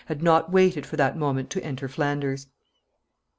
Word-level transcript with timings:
had 0.07 0.23
not 0.23 0.51
waited 0.51 0.83
for 0.83 0.97
that 0.97 1.15
moment 1.15 1.51
to 1.51 1.63
enter 1.63 1.87
Flanders. 1.87 2.47